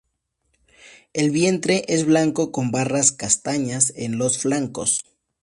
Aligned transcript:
El 1.13 1.29
vientre 1.29 1.85
es 1.87 2.07
blanco 2.07 2.51
con 2.51 2.71
barras 2.71 3.11
castañas 3.11 3.93
en 3.95 4.17
los 4.17 4.39
flancos. 4.39 5.05